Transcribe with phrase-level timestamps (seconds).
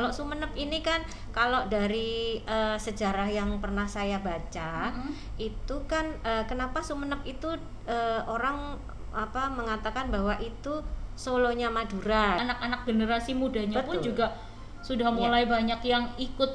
[0.00, 5.12] Kalau Sumenep ini kan kalau dari eh, sejarah yang pernah saya baca Mm-mm.
[5.36, 7.52] itu kan eh, kenapa Sumenep itu
[7.84, 8.80] eh, orang
[9.12, 10.80] apa mengatakan bahwa itu
[11.12, 12.40] Solonya Madura.
[12.40, 14.16] anak-anak generasi mudanya pun Betul.
[14.16, 14.32] juga
[14.80, 15.18] sudah Iya.
[15.20, 16.48] mulai banyak yang ikut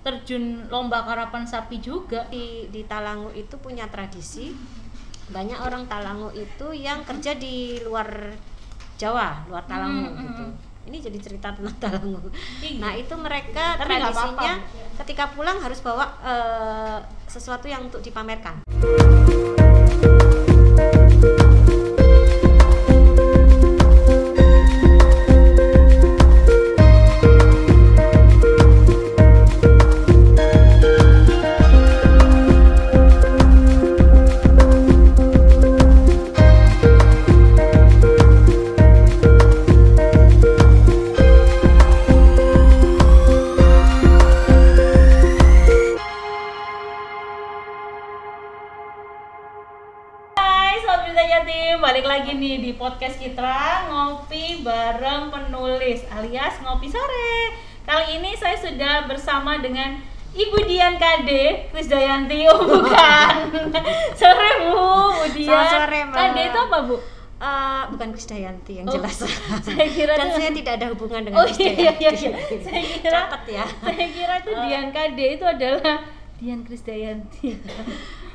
[0.00, 4.52] terjun lomba karapan sapi juga Di di Talangu itu punya tradisi
[5.30, 8.08] banyak orang Talangu itu yang kerja di luar
[8.96, 10.44] Jawa, luar Talangu Mm-mm, gitu.
[10.86, 12.30] Ini jadi cerita tentang Talangu.
[12.60, 12.80] Iya.
[12.80, 14.98] Nah, itu mereka Tapi tradisinya apa-apa.
[15.04, 18.64] ketika pulang harus bawa eh, sesuatu yang untuk dipamerkan.
[51.80, 58.54] Balik lagi nih di podcast kita Ngopi bareng penulis alias Ngopi Sore Kali ini saya
[58.54, 59.96] sudah bersama dengan
[60.30, 63.34] Ibu Dian Kade, Krisdayanti, oh bukan
[64.20, 64.70] Sore Bu,
[65.10, 66.14] Bu Dian Selamat sore, Mbak.
[66.14, 66.96] Kade itu apa Bu?
[67.40, 69.16] Eh, bukan Krisdayanti yang Oh, jelas.
[69.66, 72.54] saya kira Dan saya tidak ada hubungan dengan Oh iya iya iya, Krisdayanti.
[72.54, 72.62] iya.
[72.62, 73.64] Saya kira Catat ya.
[73.66, 74.60] Saya kira itu Eh.
[74.62, 75.96] Dian Kade itu adalah
[76.36, 77.48] Dian Krisdayanti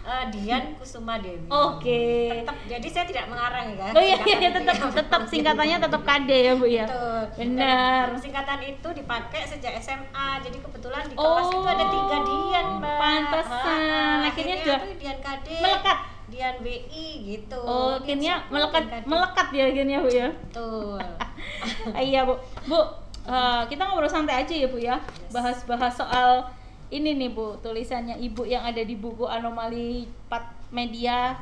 [0.05, 1.49] Eh, Dian Kusuma Dewi.
[1.49, 2.53] Oke Tetap.
[2.69, 3.89] Jadi saya tidak mengarang ya.
[3.89, 4.97] Oh iya iya tetap itu ya.
[5.01, 6.85] tetap singkatannya tetap Kade ya Bu ya.
[6.85, 7.21] Betul.
[7.41, 8.05] Benar.
[8.13, 10.27] Dan Singkatan itu dipakai sejak SMA.
[10.45, 12.85] Jadi kebetulan di kelas itu ada tiga Dian, Mbak.
[12.85, 13.57] Oh, pantesan.
[13.57, 14.17] Ah, ah.
[14.29, 15.47] Akhirnya Akhirnya udah tuh Dian KD.
[15.57, 15.97] melekat.
[16.25, 17.61] Dian BI gitu.
[17.61, 19.05] Oh, akhirnya melekat Dian KD.
[19.09, 20.27] melekat ya akhirnya Bu ya.
[20.29, 20.97] Betul.
[22.09, 22.33] Iya Bu.
[22.65, 22.79] Bu,
[23.25, 25.01] eh, kita ngobrol santai aja ya Bu ya.
[25.29, 26.45] Bahas-bahas soal
[26.87, 30.37] ini nih Bu, tulisannya Ibu yang ada di buku Anomali 4
[30.69, 31.33] Media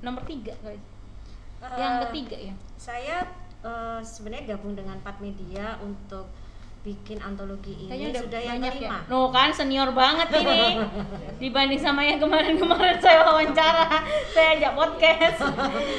[0.00, 0.78] nomor 3 kali.
[1.60, 2.54] Yang Eh, ketiga ya.
[2.74, 3.16] Saya
[3.60, 6.26] eh, sebenarnya gabung dengan Pat Media untuk
[6.80, 8.88] bikin antologi ini Kayaknya udah sudah yang banyak kelima.
[8.88, 9.00] ya.
[9.06, 10.80] No kan senior banget ini.
[11.38, 13.84] Dibanding sama yang kemarin-kemarin saya wawancara,
[14.32, 15.44] saya ajak podcast.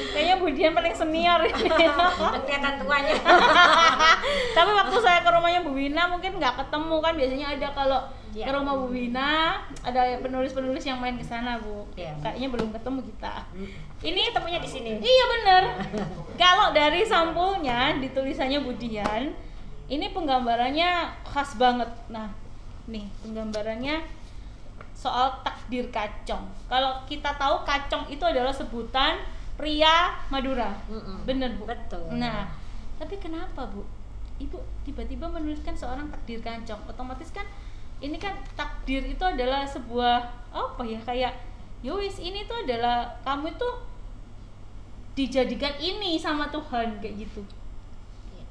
[0.10, 1.70] Kayaknya Budian paling senior ini.
[1.70, 3.14] Kelihatan tuanya.
[4.52, 8.02] Tapi waktu saya ke rumahnya Bu Wina mungkin nggak ketemu kan biasanya ada kalau
[8.32, 8.48] Iya.
[8.48, 11.84] ke rumah Bu Wina ada penulis-penulis yang main ke sana Bu.
[12.00, 12.16] Iya.
[12.24, 13.36] Kayaknya belum ketemu kita.
[14.02, 14.92] ini ketemunya di sini.
[14.98, 15.64] Iya bener.
[16.42, 19.30] Kalau dari sampulnya di tulisannya Budian,
[19.86, 21.92] ini penggambarannya khas banget.
[22.08, 22.32] Nah,
[22.88, 24.00] nih penggambarannya
[24.96, 26.48] soal takdir kacong.
[26.66, 29.20] Kalau kita tahu kacong itu adalah sebutan
[29.60, 30.72] pria Madura.
[31.28, 31.68] Bener Bu.
[31.68, 32.16] Betul.
[32.16, 32.48] Nah,
[32.96, 33.84] tapi kenapa Bu?
[34.42, 36.82] Ibu tiba-tiba menuliskan seorang takdir kacong.
[36.90, 37.46] Otomatis kan
[38.02, 41.34] ini kan takdir itu adalah sebuah apa ya kayak
[41.82, 43.70] Yowis ini tuh adalah kamu itu
[45.18, 47.42] dijadikan ini sama Tuhan kayak gitu.
[48.34, 48.46] Iya.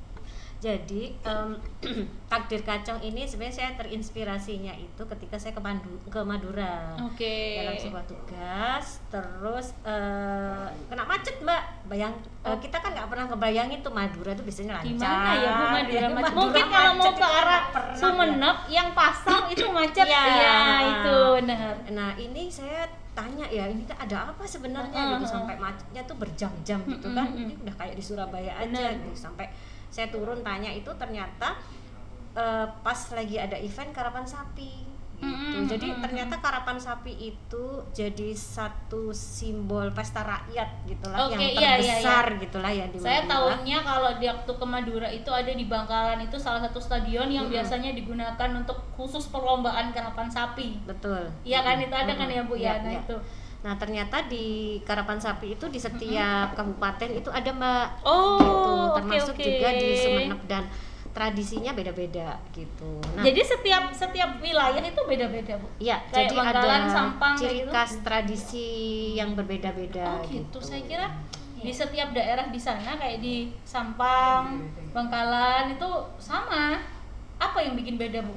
[0.60, 1.50] Jadi em,
[2.30, 7.62] takdir kacang ini sebenarnya saya terinspirasinya itu ketika saya ke, Pandu- ke Madura Oke.
[7.62, 11.69] dalam sebuah tugas, terus eh, kena macet mbak.
[11.90, 12.14] Bayang
[12.46, 14.94] eh, kita kan nggak pernah kebayangin tuh Madura tuh biasanya lancar.
[14.94, 16.34] Gimana ya Bu Madura Ya, macet?
[16.38, 17.98] Mungkin kalau mau macet ke itu arah pernah ya.
[17.98, 20.06] Sumenep yang pasang itu macet.
[20.06, 20.22] Iya.
[20.22, 20.56] Iya,
[20.86, 21.74] itu benar.
[21.90, 26.16] Nah ini saya tanya ya ini kan ada apa sebenarnya Heeh, gitu sampai macetnya tuh
[26.16, 27.42] berjam-jam gitu kan mm.
[27.42, 29.50] ini udah kayak di Surabaya aja gitu sampai
[29.90, 31.58] saya turun tanya itu ternyata
[32.38, 34.89] eh, pas lagi ada event karapan sapi
[35.20, 36.02] gitu Mm, mm, jadi mm, mm.
[36.02, 41.72] ternyata karapan sapi itu jadi satu simbol pesta rakyat gitulah Oke, yang iya, iya, iya.
[41.76, 43.30] terbesar gitulah ya di Saya Madura.
[43.30, 47.44] tahunya kalau di waktu ke Madura itu ada di Bangkalan itu salah satu stadion yang
[47.44, 47.54] Mm-mm.
[47.54, 50.80] biasanya digunakan untuk khusus perlombaan karapan sapi.
[50.82, 52.74] betul Iya kan itu ada kan ya Bu Iya, ya.
[52.80, 53.00] Nah iya.
[53.00, 53.16] itu.
[53.60, 54.46] Nah ternyata di
[54.80, 59.44] Karapan Sapi itu di setiap kabupaten itu ada mbak Oh, gitu termasuk oke.
[59.44, 60.64] juga di Sumenep dan
[61.10, 63.02] tradisinya beda-beda gitu.
[63.12, 65.66] Nah, Jadi setiap setiap wilayah itu beda-beda Bu.
[65.76, 67.70] ya kayak jadi ada Sampang, ciri gitu?
[67.70, 68.68] khas tradisi
[69.12, 70.06] yang berbeda-beda.
[70.16, 70.58] Oh gitu.
[70.58, 71.06] Saya kira
[71.60, 71.76] di Iya.
[71.76, 76.78] setiap daerah di sana kayak di Sampang, Bangkalan itu sama.
[77.36, 78.32] Apa yang bikin beda Bu?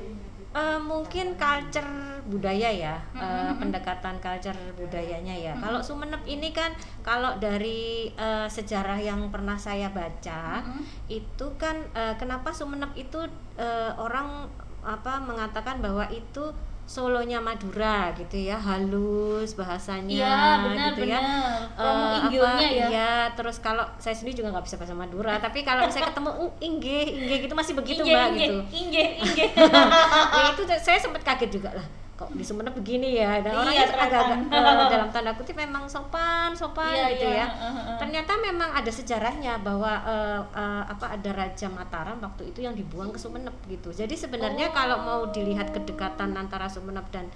[0.53, 3.57] Eh, mungkin culture budaya ya, Mm-mm.
[3.57, 5.57] pendekatan culture budayanya ya.
[5.57, 5.65] Mm-mm.
[5.65, 6.69] Kalau Sumenep ini kan
[7.01, 11.09] kalau dari eh, sejarah yang pernah saya baca, Mm-mm.
[11.09, 13.17] itu kan eh, kenapa Sumenep itu
[13.57, 14.45] eh, orang
[14.85, 16.53] apa mengatakan bahwa itu
[16.83, 20.35] solonya Madura gitu ya halus bahasanya Iya,
[20.67, 21.59] benar gitu ya benar.
[21.79, 22.87] Eh, inggilnya apa, ya.
[22.91, 26.51] iya, terus kalau saya sendiri juga nggak bisa bahasa Madura tapi kalau misalnya ketemu uh,
[26.59, 29.45] ingge ingge gitu masih begitu Inge, mbak inge, gitu inge, inge.
[30.37, 33.89] ya itu saya sempat kaget juga lah kok di Sumeneb begini ya dan orang Iya,
[33.89, 37.97] agak-agak eh, dalam tanda kutip memang sopan sopan Iya, gitu iya, ya heeh, heeh.
[37.97, 43.09] ternyata memang ada sejarahnya bahwa eh, eh, apa ada Raja Mataram waktu itu yang dibuang
[43.09, 44.73] ke Sumeneb gitu jadi sebenarnya Oh.
[44.73, 47.33] kalau mau dilihat kedekatan antara Sumeneb dan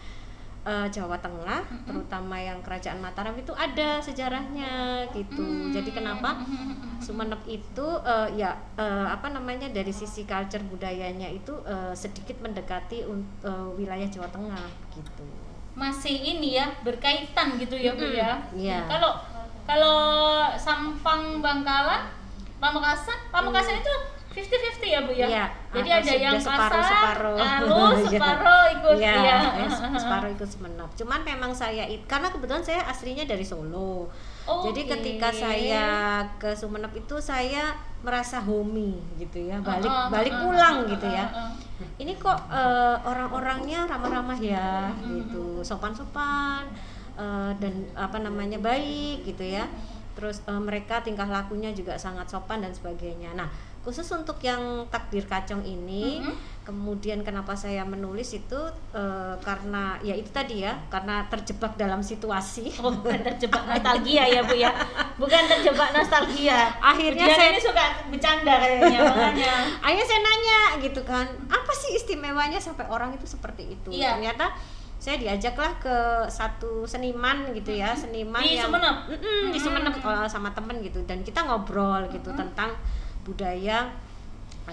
[0.68, 5.72] eh, Jawa Tengah terutama yang kerajaan Mataram itu ada sejarahnya gitu Hmm.
[5.72, 6.36] jadi kenapa
[7.00, 13.08] Sumeneb itu eh, ya eh, apa namanya dari sisi culture budayanya itu eh, sedikit mendekati
[13.08, 15.24] eh, wilayah Jawa Tengah gitu.
[15.78, 18.32] Masih ini ya berkaitan gitu ya Bu Mm-mm, ya.
[18.52, 18.82] iya.
[18.90, 19.14] Kalau
[19.64, 19.98] kalau
[20.58, 22.10] Sampang Bangkalan,
[22.58, 23.94] Pamekasan, Pamekasan itu
[24.38, 25.28] 50-50 ya Bu ya.
[25.28, 27.38] Iya, Jadi ah, ada yang separuh- separuh.
[27.38, 28.10] halus, Iya.
[28.14, 29.14] separuh ikut ya.
[29.18, 29.38] ya,
[29.92, 30.90] separuh ikut Sumeneb.
[30.94, 34.06] Cuman memang saya karena kebetulan saya aslinya dari Solo.
[34.46, 35.88] Oh, Jadi ketika saya
[36.38, 40.88] ke Sumeneb itu saya merasa homey gitu ya, balik Ah, ah, balik ah, pulang ah,
[40.88, 41.26] gitu ah, ya.
[41.26, 41.52] ah, ah.
[41.98, 46.70] Ini kok eh, orang-orangnya ramah-ramah ya gitu, sopan-sopan
[47.16, 49.66] eh, dan apa namanya baik gitu ya.
[50.14, 53.34] Terus eh, mereka tingkah lakunya juga sangat sopan dan sebagainya.
[53.34, 53.50] Nah,
[53.88, 56.36] khusus untuk yang takdir kacang ini, Mhm.
[56.62, 58.60] kemudian kenapa saya menulis itu
[58.92, 62.68] eh, karena ya itu tadi ya, karena terjebak dalam situasi.
[62.84, 64.76] Oh, bukan terjebak nostalgia ya Bu ya.
[65.16, 66.68] Bukan terjebak nostalgia.
[66.78, 69.54] Akhirnya Dia saya- ini suka bercanda kayaknya makanya.
[69.80, 73.90] Akhirnya saya nanya gitu kan, apa sih istimewanya sampai orang itu seperti itu?
[73.90, 74.20] Iya.
[74.20, 74.52] Ternyata
[74.98, 75.98] saya diajaklah ke
[76.28, 78.96] satu seniman gitu ya, seniman Di yang Sumeneb?
[79.08, 82.76] Mm-mm, di Sumeneb kalau sama temen gitu dan kita ngobrol gitu tentang
[83.28, 83.92] budaya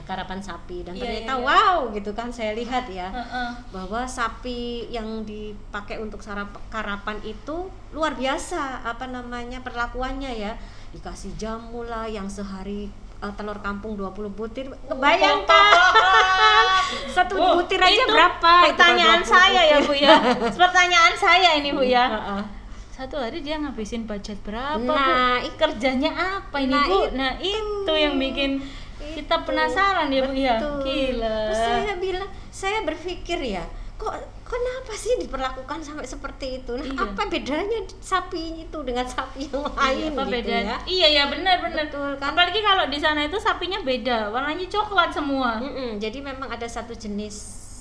[0.02, 1.46] karapan sapi dan Iya, ternyata iya, iya.
[1.46, 3.50] wow gitu kan saya lihat ya Heeh.
[3.70, 10.58] bahwa sapi yang dipakai untuk sarap karapan itu luar biasa apa namanya perlakuannya ya
[10.90, 12.90] dikasih jamu lah yang sehari
[13.22, 14.66] eh, telur kampung 20 butir
[14.98, 15.62] bayangkan
[17.14, 19.76] satu Bu, butir aja itu berapa Pertanyaan kalau 20 saya ya.
[19.78, 20.14] Bu ya.
[20.58, 22.04] Pertanyaan saya ini Bu ya.
[22.10, 22.42] Heeh.
[22.94, 25.50] Satu hari dia ngabisin budget berapa Nah, Bu?
[25.56, 26.94] Kerjanya apa ini Nah, Bu?
[26.94, 27.02] itu.
[27.12, 28.62] Nah itu yang bikin
[29.11, 29.44] kita Itu.
[29.44, 30.56] penasaran ya Bu ya.
[30.79, 31.38] Gila.
[31.50, 34.14] Terus saya bilang, saya berpikir ya, kok
[34.44, 36.70] kenapa sih diperlakukan sampai seperti itu?
[36.73, 37.02] Nah, Iya.
[37.11, 40.55] apa bedanya sapi itu dengan sapi yang Iya, lain apa gitu beda?
[40.62, 40.76] ya?
[40.87, 41.85] Iya ya benar benar.
[41.85, 42.31] Betul, kan?
[42.31, 45.58] Apalagi kalau di sana itu sapinya beda, warnanya coklat semua.
[45.58, 47.35] Mm-mm, jadi memang ada satu jenis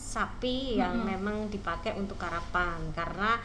[0.10, 1.10] sapi yang Mm-mm.
[1.14, 3.38] memang dipakai untuk karapan karena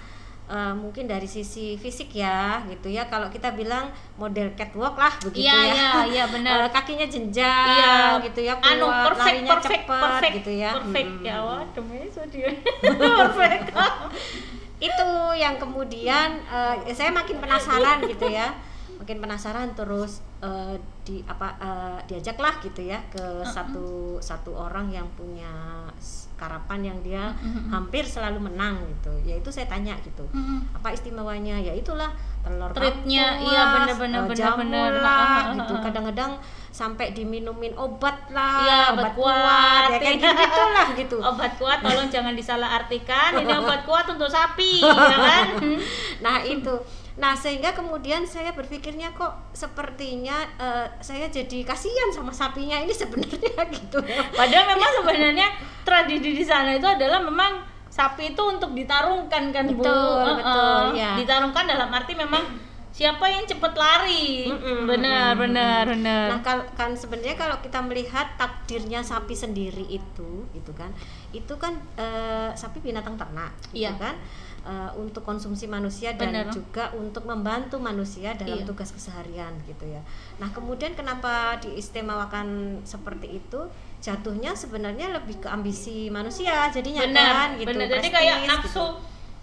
[0.49, 3.05] eh, mungkin dari sisi fisik ya gitu ya.
[3.07, 5.73] Kalau kita bilang model catwalk lah begitu Iya, ya.
[5.73, 6.65] iya, iya, benar.
[6.65, 10.71] Eh, kakinya jenjang Iya, gitu ya kuat anu perfect larinya perfect cepet perfect gitu ya.
[10.75, 11.09] perfect.
[11.11, 11.29] Mm-mm.
[11.29, 11.85] ya waduh
[13.21, 13.67] perfect.
[14.79, 18.55] Itu yang kemudian eh, saya makin penasaran gitu ya
[18.99, 25.07] makin penasaran terus eh, di apa eh, diajaklah gitu ya ke satu satu orang yang
[25.15, 25.49] punya
[26.35, 27.35] karapan yang dia
[27.67, 29.11] hampir selalu menang gitu.
[29.27, 30.71] Yaitu saya tanya gitu Mm-mm.
[30.71, 31.59] apa istimewanya?
[31.59, 32.15] Ya itulah
[32.47, 33.63] telur Treatnya, kampung iya,
[34.39, 34.93] jamu bener-bener.
[35.03, 35.75] lah gitu.
[35.83, 36.33] kadang-kadang
[36.71, 39.89] sampai diminumin obat lah Iya, obat kuat.
[39.91, 41.17] ya kayak gitu lah gitu.
[41.19, 43.35] Obat kuat tolong jangan disalahartikan.
[43.35, 45.47] Ini obat kuat untuk sapi ya kan?
[46.23, 46.71] Nah itu
[47.19, 53.59] nah sehingga kemudian saya berpikirnya kok sepertinya eh, saya jadi kasihan sama sapinya ini sebenarnya
[53.77, 53.99] gitu
[54.33, 55.47] padahal memang sebenarnya
[55.83, 60.37] tradisi di sana itu adalah memang sapi itu untuk ditarungkan kan bu Betul, Heeh.
[60.39, 61.13] betul, ya.
[61.19, 62.68] ditarungkan dalam arti memang
[62.99, 67.79] siapa yang cepet lari Mm-mm, benar mm-mm, benar benar Nah, kal- kan sebenarnya kalau kita
[67.79, 70.91] melihat takdirnya sapi sendiri itu, gitu kan,
[71.31, 73.95] itu kan eh, sapi binatang ternak, gitu Iya.
[73.95, 74.19] kan,
[74.65, 76.51] eh, untuk konsumsi manusia dan Benar.
[76.51, 78.67] juga untuk membantu manusia dalam Iya.
[78.67, 80.03] tugas keseharian, gitu ya.
[80.37, 83.61] Nah, kemudian kenapa diistimewakan seperti itu?
[83.99, 87.69] Jatuhnya sebenarnya lebih ke ambisi manusia, jadinya benar kan, gitu.
[87.69, 88.85] benar jadi prestis, kayak gitu.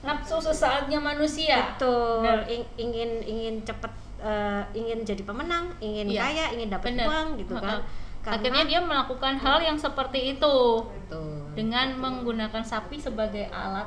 [0.06, 6.46] Nafsu sesaatnya manusia Betul, ing- ingin ingin cepet eh, ingin jadi pemenang, ingin Iya, kaya,
[6.54, 7.82] ingin dapat uang gitu kan.
[8.22, 11.46] Karena akhirnya dia melakukan hal yang seperti itu Betul.
[11.54, 13.86] dengan menggunakan sapi sebagai alat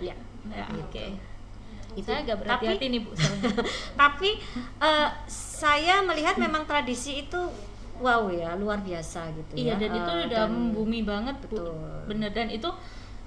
[0.00, 0.14] ya.
[0.46, 1.04] ya oke
[1.92, 3.10] Itu- saya agak berhati-hati tapi- nih bu.
[4.02, 4.30] Tapi
[4.80, 7.38] eh, saya melihat memang tradisi itu
[7.98, 9.74] wow ya, luar biasa gitu Iya ya.
[9.78, 11.54] dan itu Eh, udah dan- membumi banget bu.
[11.54, 11.74] Betul.
[12.08, 12.70] Bener dan itu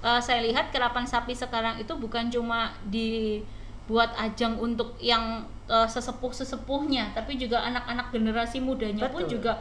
[0.03, 6.29] uh, saya lihat kerapan sapi sekarang itu bukan cuma dibuat ajang untuk yang uh, sesepuh
[6.29, 9.39] sesepuhnya, tapi juga anak-anak generasi mudanya pun Betul.
[9.39, 9.53] juga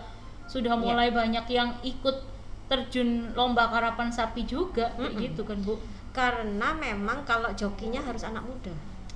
[0.44, 0.82] sudah Iya.
[0.82, 2.16] mulai banyak yang ikut
[2.66, 5.22] terjun lomba karapan sapi juga kayak Mm-mm.
[5.22, 5.76] gitu kan bu
[6.10, 8.72] karena memang kalau jokinya harus anak muda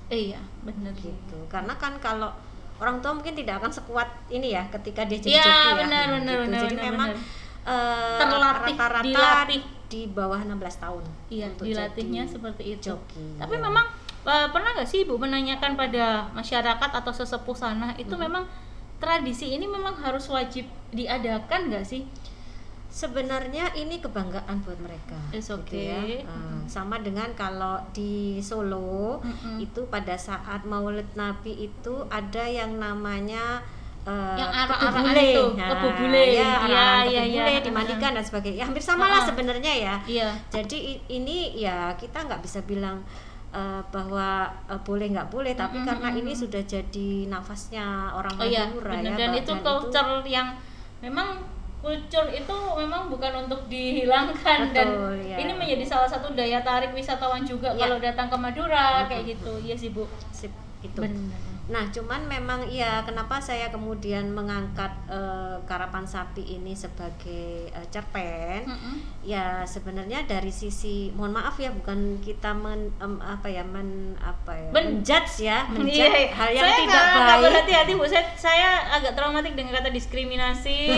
[0.07, 2.29] Eh, iya bener gitu karena kan kalau
[2.77, 6.05] orang tua mungkin tidak akan sekuat ini ya ketika dia jadi Iya, joki ya benar,
[6.07, 6.43] benar, gitu.
[6.45, 7.25] benar, jadi benar, memang benar.
[7.65, 9.61] eh, Terlatih, rata-rata dilatih.
[9.87, 13.61] Di bawah 16 tahun iya untuk dilatihnya jadi seperti itu joki tapi ya.
[13.63, 13.85] memang
[14.23, 18.27] eh, pernah nggak sih ibu menanyakan pada masyarakat atau sesepuh sana itu Hmm.
[18.27, 18.43] memang
[18.97, 22.03] tradisi ini memang harus wajib diadakan nggak sih
[22.87, 25.85] sebenarnya ini kebanggaan buat mereka It's gitu okay.
[25.85, 26.01] ya.
[26.01, 26.65] Eh, Mm-mm.
[26.65, 29.61] sama dengan kalau di Solo Mm-mm.
[29.61, 33.61] itu pada saat Maulid Nabi itu ada yang namanya
[34.07, 34.51] eh, Yang
[34.95, 35.19] bule.
[35.27, 36.23] itu, Nah, kebu bule.
[36.31, 37.43] ya, Iya, iya, kebu iya.
[37.43, 38.57] bule dimandikan dan sebagainya.
[38.57, 39.95] Ya, hampir sama lah sebenarnya ya.
[40.07, 40.29] Iya.
[40.47, 40.79] Jadi
[41.11, 43.03] ini ya kita nggak bisa bilang
[43.51, 48.43] eh, bahwa eh, boleh nggak boleh tapi Mm-mm, karena ini sudah jadi nafasnya orang oh
[48.43, 50.47] iya Madura benar ya dan itu culture yang
[50.99, 51.39] memang
[51.79, 55.37] culture itu memang bukan untuk dihilangkan dan Betul, ya.
[55.37, 57.85] ini menjadi salah satu daya tarik wisatawan juga Ya.
[57.85, 62.23] kalau datang ke Madura Betul, kayak gitu iya sih bu Sip, itu benar Nah, cuman
[62.23, 68.63] memang iya kenapa saya kemudian mengangkat eh, karapan sapi ini sebagai eh, cerpen?
[68.63, 68.95] Mm-mm.
[69.19, 74.55] Ya sebenarnya dari sisi mohon maaf ya bukan kita men em, apa ya men apa
[74.55, 77.41] ya Men- menjudge ya, menjudge Iya, hal yang saya tidak baik.
[77.43, 80.87] berhati-hati bu saya, saya agak traumatik dengan kata diskriminasi